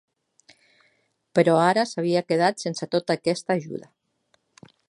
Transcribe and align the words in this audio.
Però 1.39 1.53
ara 1.65 1.83
s'havia 1.91 2.25
quedat 2.31 2.67
sense 2.67 2.91
tota 2.97 3.19
aquesta 3.21 3.61
ajuda. 3.61 3.93